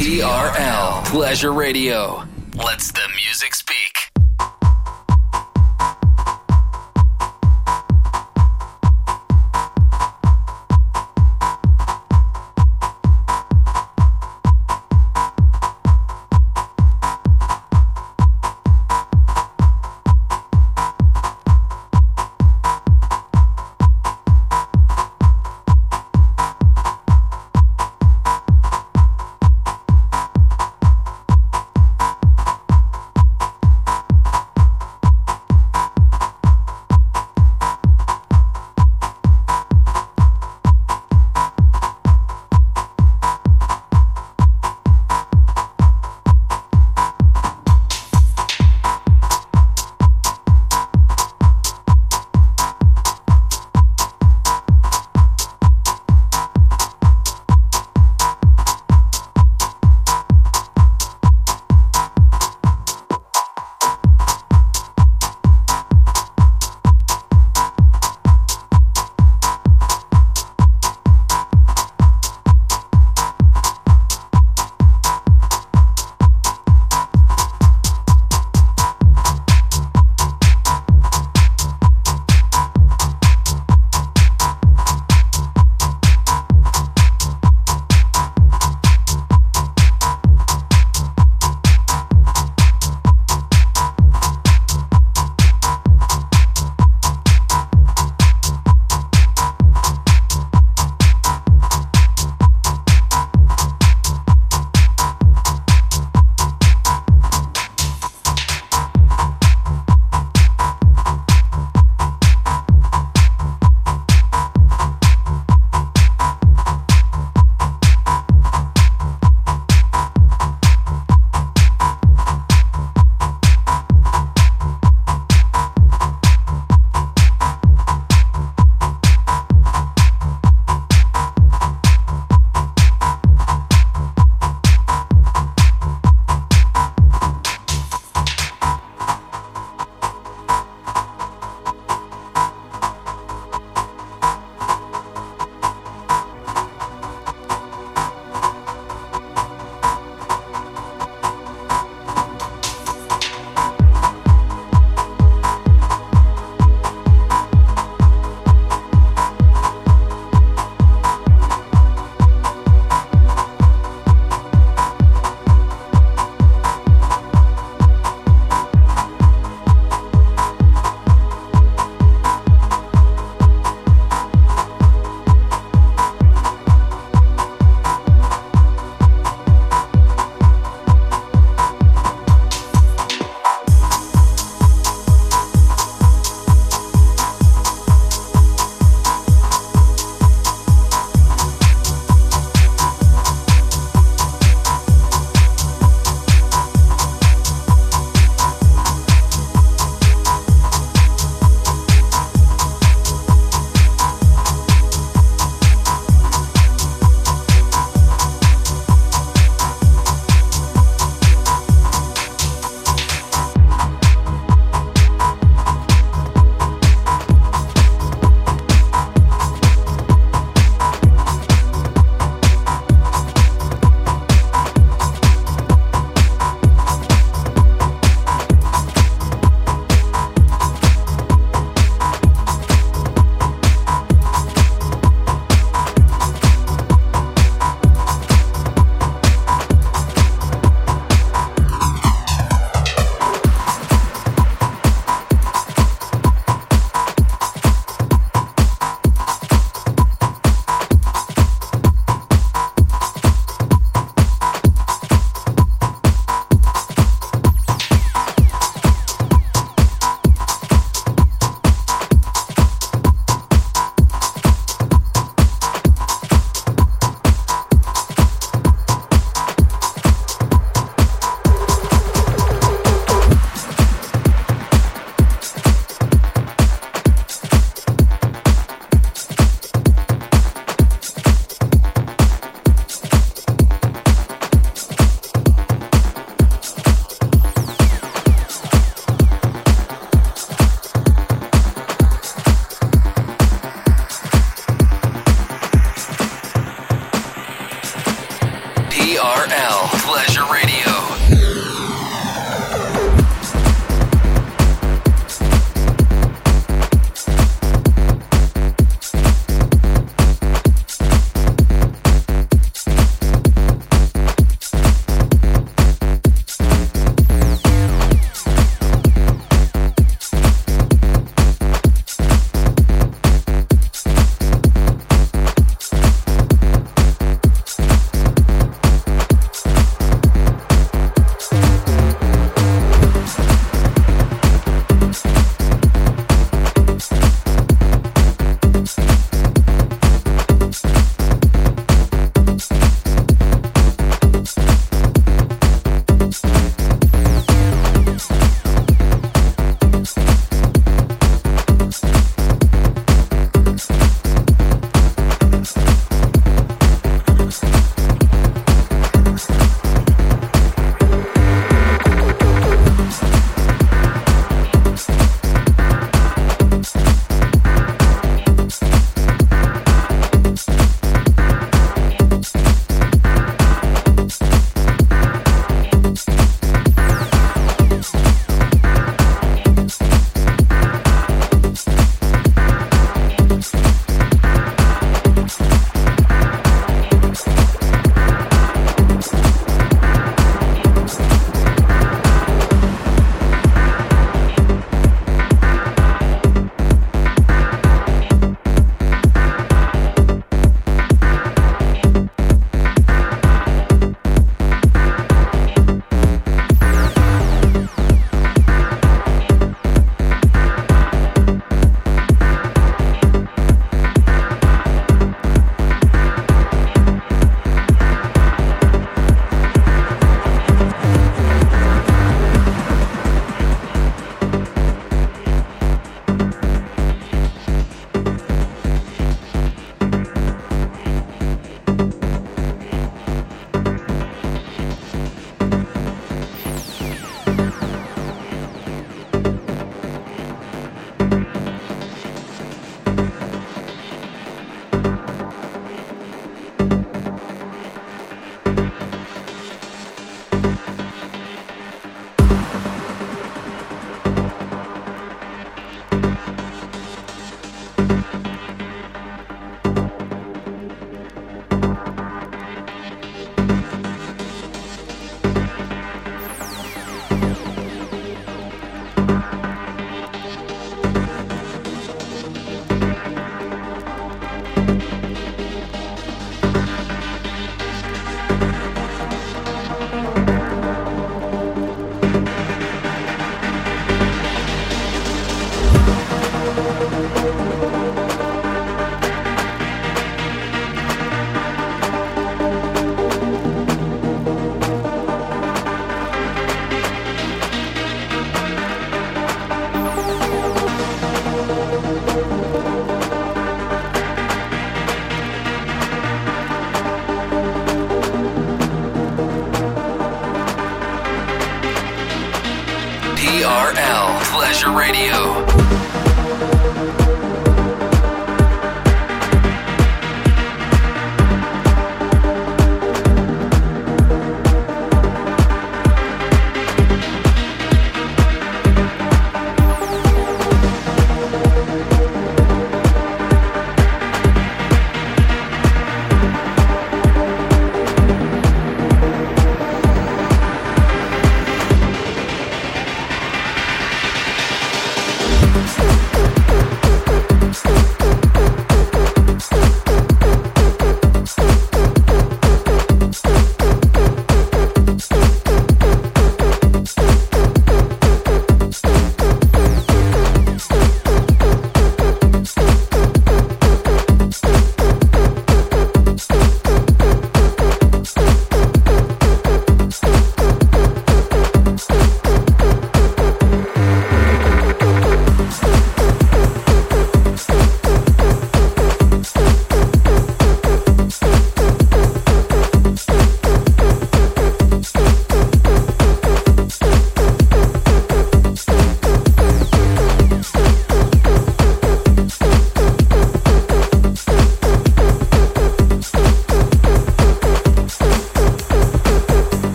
TRL 0.00 1.04
Pleasure 1.04 1.52
Radio. 1.52 2.24
Let's 2.54 2.90
the 2.90 3.06
music 3.22 3.54
speak. 3.54 3.69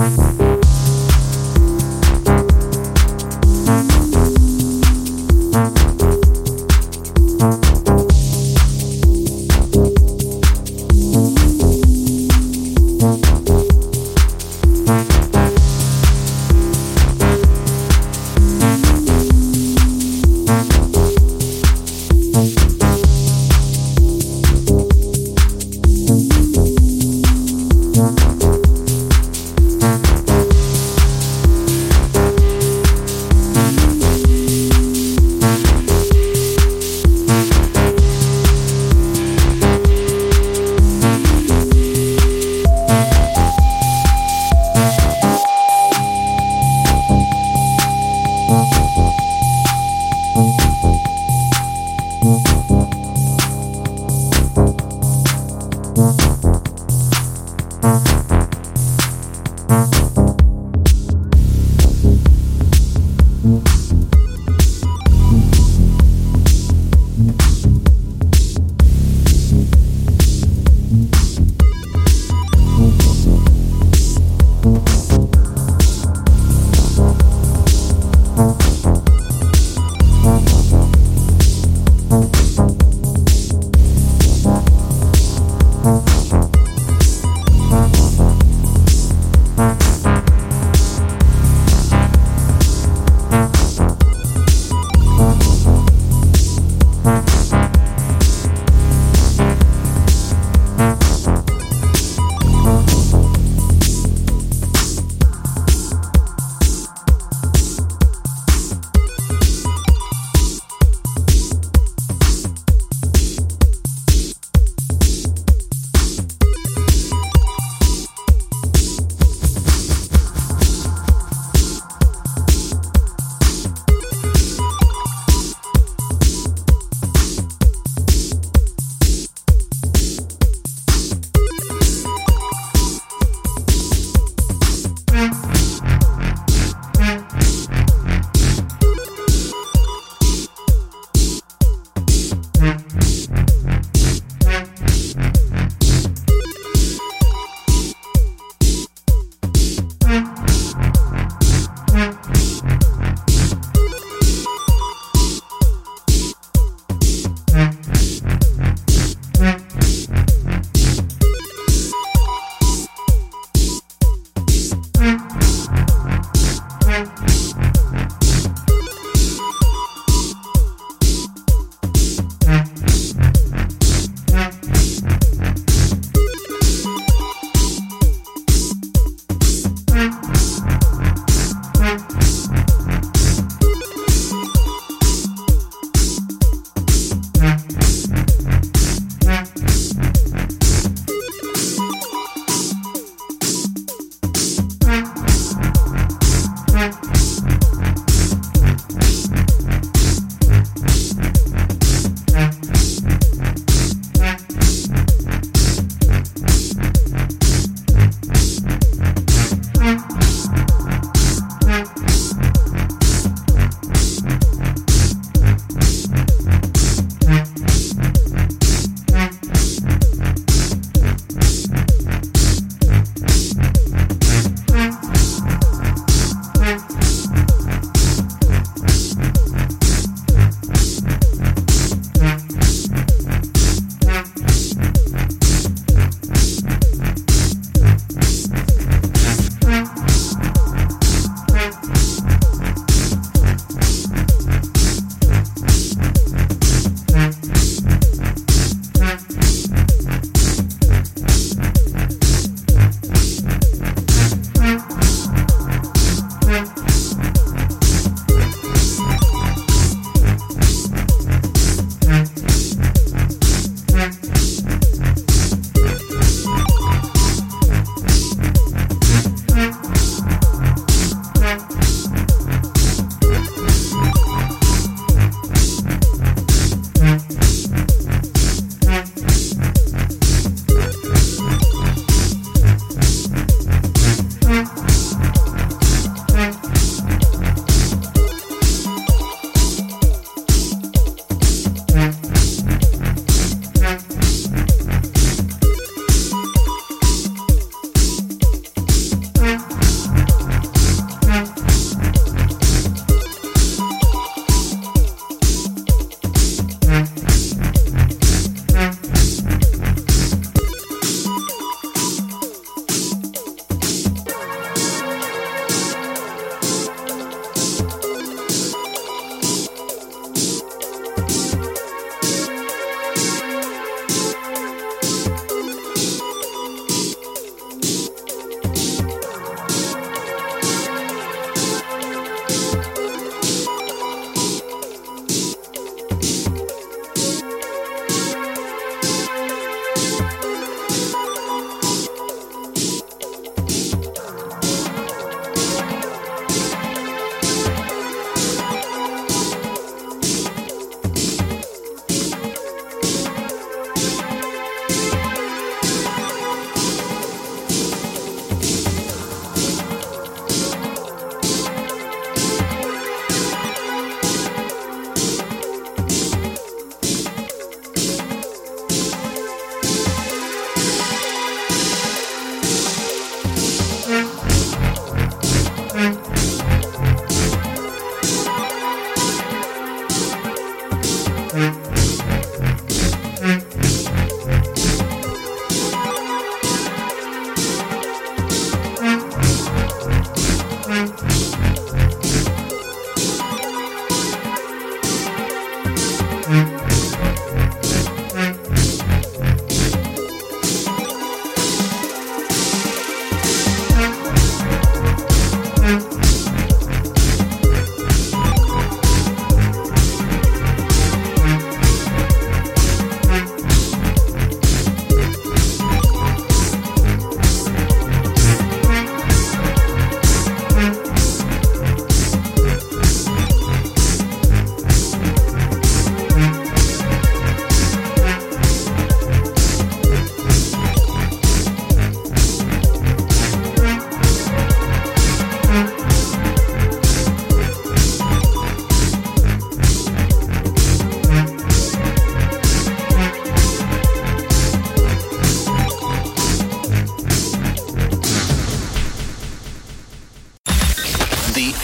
Bye. 0.00 0.29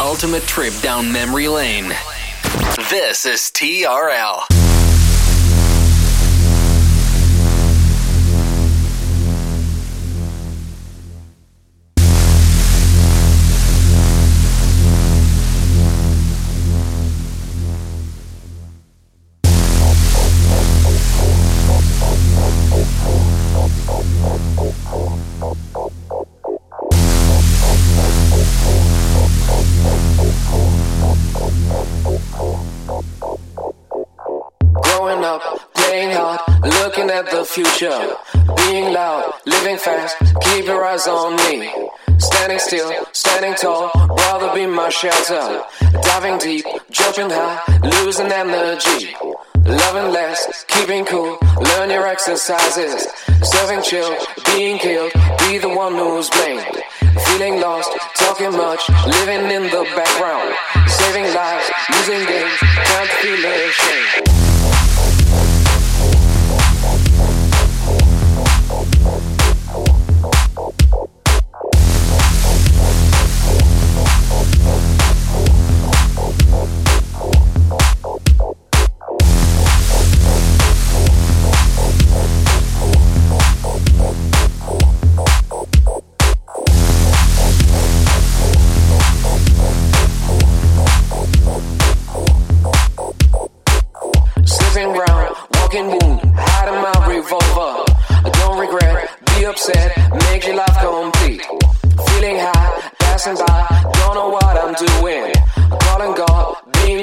Ultimate 0.00 0.44
trip 0.44 0.74
down 0.80 1.12
memory 1.12 1.48
lane. 1.48 1.88
This 2.90 3.26
is 3.26 3.50
TRL. 3.52 4.55
Future. 37.56 38.14
Being 38.68 38.92
loud, 38.92 39.32
living 39.46 39.78
fast, 39.78 40.14
keep 40.42 40.66
your 40.66 40.84
eyes 40.84 41.06
on 41.06 41.36
me. 41.36 41.72
Standing 42.18 42.58
still, 42.58 42.92
standing 43.12 43.54
tall, 43.54 43.90
rather 43.94 44.52
be 44.54 44.66
my 44.66 44.90
shelter. 44.90 45.64
Diving 46.02 46.36
deep, 46.36 46.66
jumping 46.90 47.30
high, 47.30 47.58
losing 47.82 48.30
energy. 48.30 49.16
Loving 49.64 50.12
less, 50.12 50.64
keeping 50.68 51.06
cool, 51.06 51.38
learn 51.68 51.88
your 51.88 52.06
exercises. 52.06 53.08
Serving 53.42 53.82
chill, 53.82 54.14
being 54.52 54.76
killed, 54.78 55.12
be 55.40 55.56
the 55.56 55.72
one 55.84 55.94
who's 55.94 56.28
blamed. 56.28 56.76
Feeling 57.26 57.58
lost, 57.62 57.90
talking 58.16 58.52
much, 58.52 58.82
living 59.16 59.50
in 59.50 59.62
the 59.74 59.84
background. 59.96 60.54
Saving 60.88 61.28
lives, 61.32 61.70
losing 61.92 62.22
games, 62.28 62.58
can't 62.60 63.10
feel 63.22 63.42
ashamed. 63.64 64.75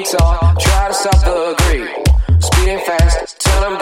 talk, 0.04 0.60
try 0.60 0.88
to 0.88 0.94
stop 0.94 1.20
the 1.24 1.54
greed. 1.64 2.42
Speeding 2.42 2.80
fast, 2.84 3.40
tell 3.40 3.60
them 3.62 3.78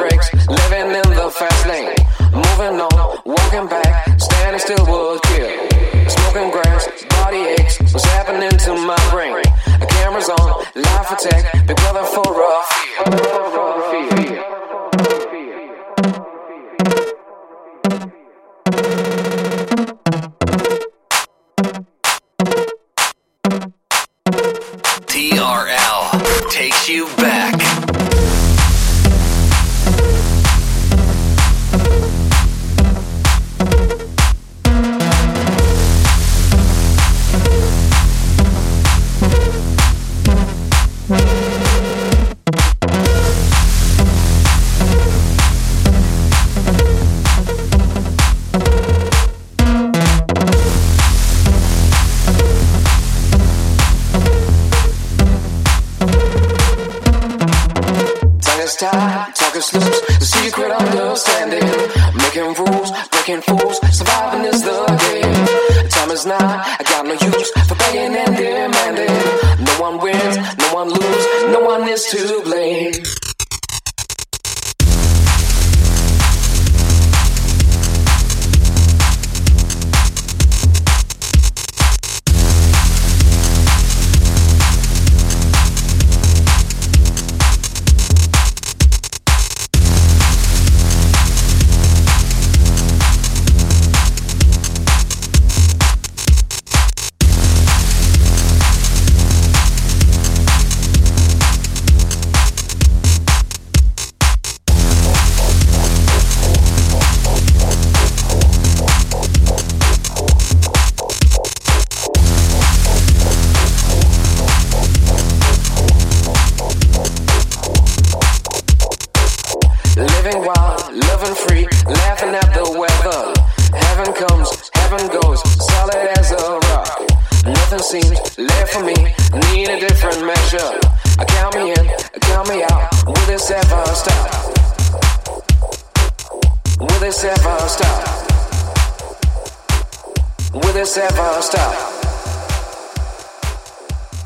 this 140.95 141.11
ever 141.11 141.41
stop? 141.41 141.75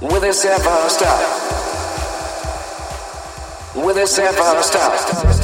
Will 0.03 0.21
this 0.21 0.45
ever 0.45 0.89
stop? 0.89 1.21
Will 3.77 3.95
this 3.95 4.19
ever 4.19 4.63
stop? 4.63 5.36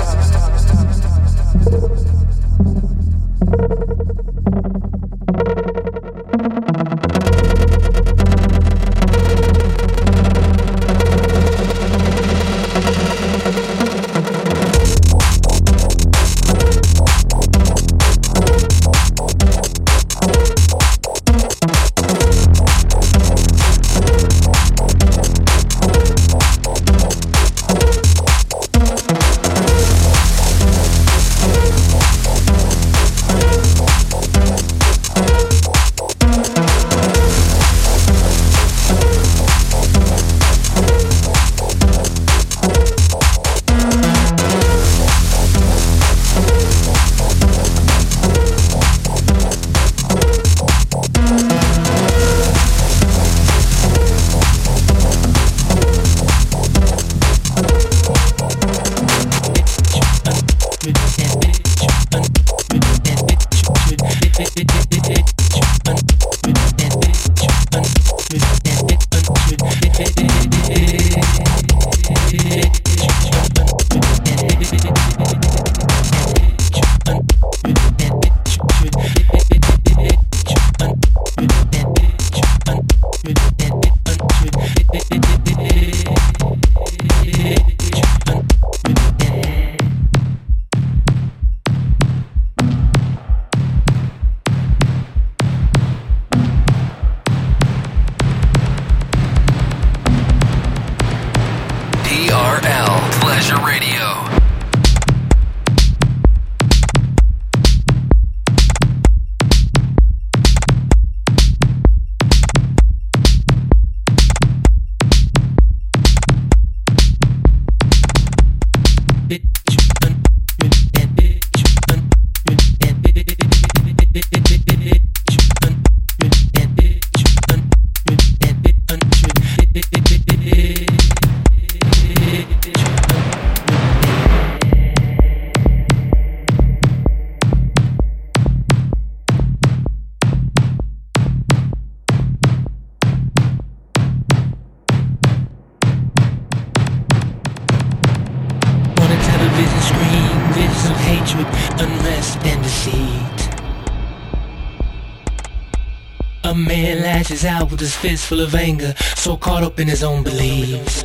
Out 157.44 157.70
with 157.70 157.80
his 157.80 157.94
fist 157.96 158.26
full 158.26 158.40
of 158.40 158.54
anger, 158.54 158.94
so 159.16 159.36
caught 159.36 159.62
up 159.62 159.78
in 159.80 159.88
his 159.88 160.02
own 160.02 160.22
beliefs. 160.22 161.02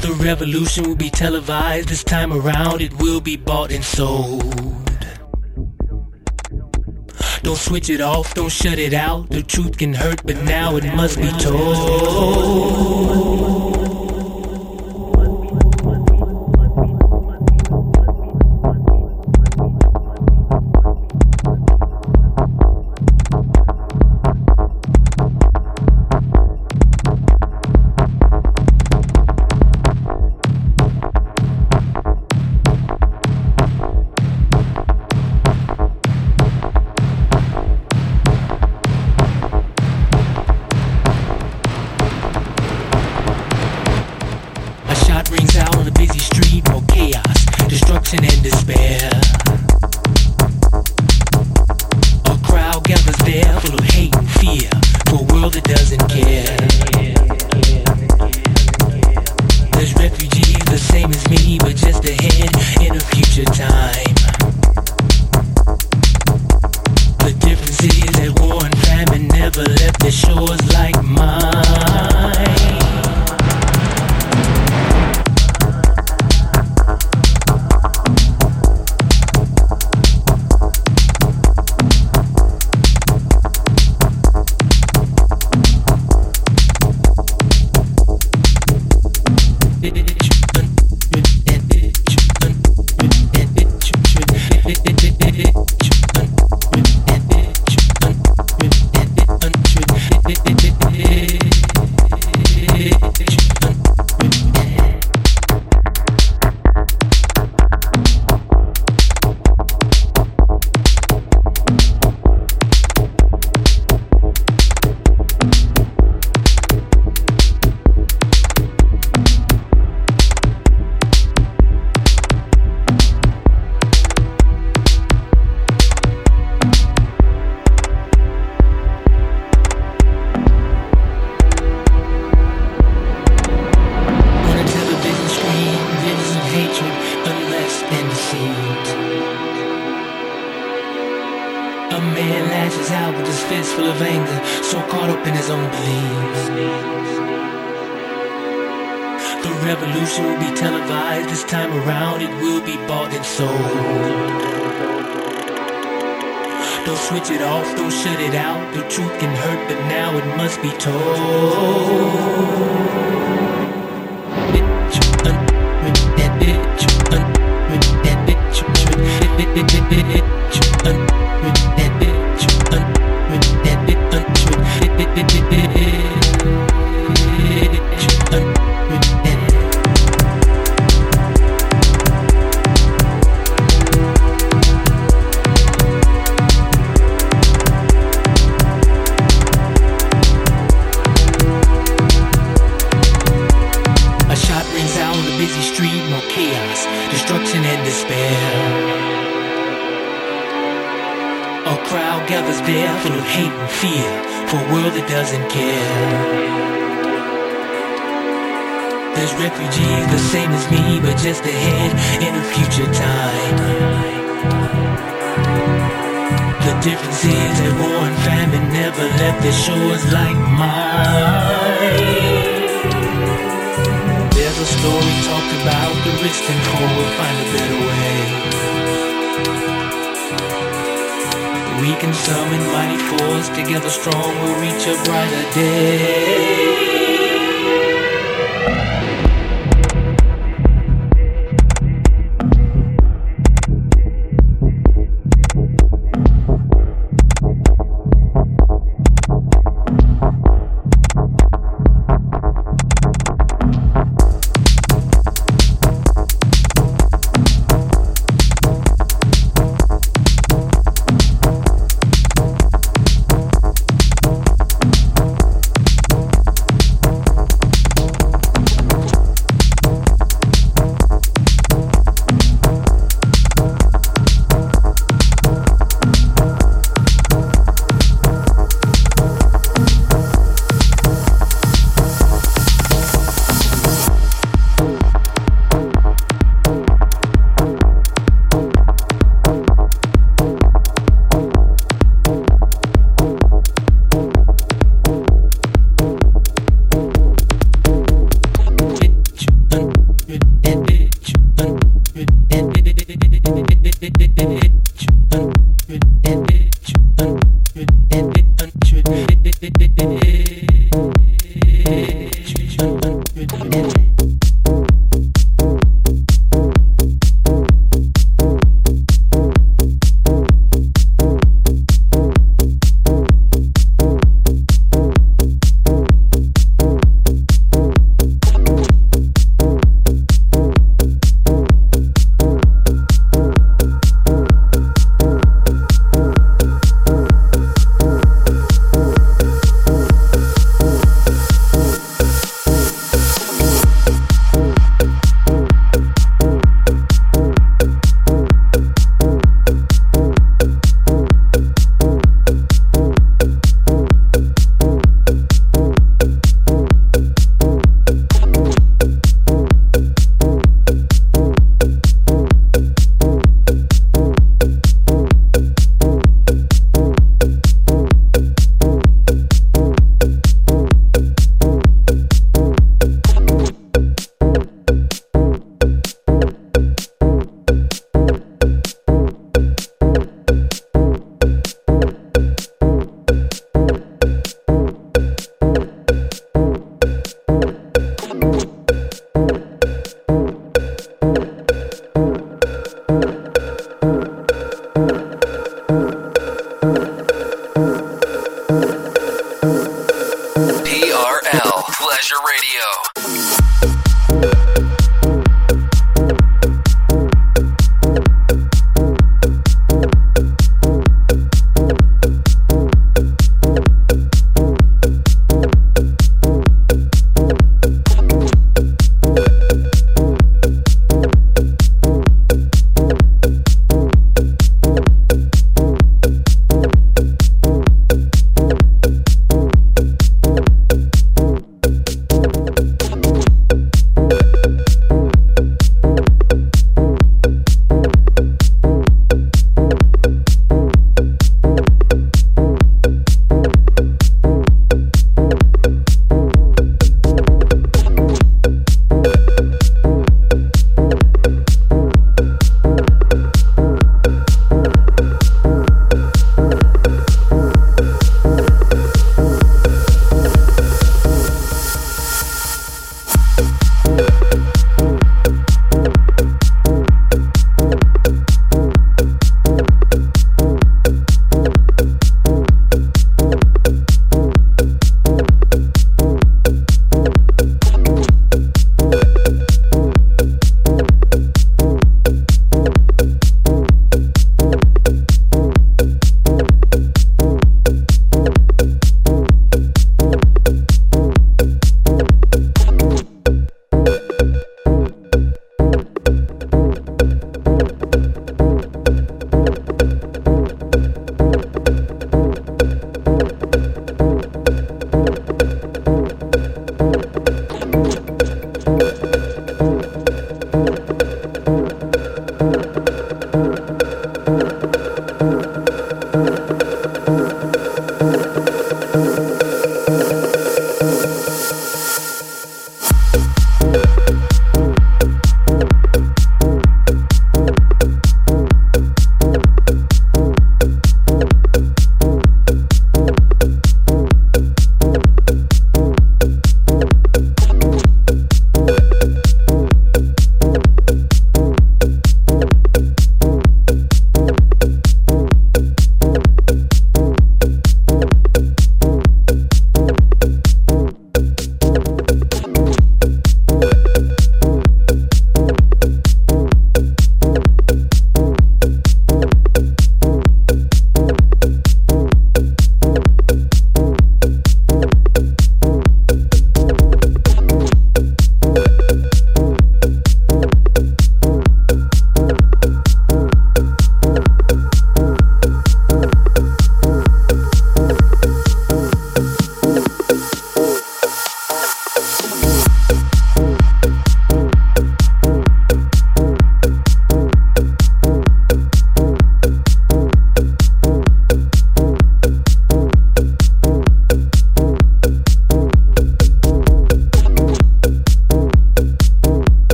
The 0.00 0.16
revolution 0.20 0.84
will 0.88 0.96
be 0.96 1.10
televised 1.10 1.88
this 1.88 2.04
time 2.04 2.32
around, 2.32 2.80
it 2.80 2.94
will 3.00 3.20
be 3.20 3.36
bought 3.36 3.72
and 3.72 3.84
sold. 3.84 4.54
Don't 7.42 7.56
switch 7.56 7.88
it 7.90 8.00
off, 8.00 8.34
don't 8.34 8.50
shut 8.50 8.78
it 8.78 8.94
out. 8.94 9.30
The 9.30 9.42
truth 9.42 9.78
can 9.78 9.94
hurt, 9.94 10.22
but 10.24 10.42
now 10.44 10.76
it 10.76 10.84
must 10.94 11.18
be 11.18 11.30
told. 11.38 12.58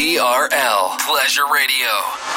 TRL 0.00 0.96
Pleasure 1.00 1.44
Radio. 1.52 2.29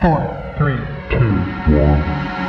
four, 0.00 0.54
three, 0.56 0.78
two, 1.10 1.76
one. 1.76 2.39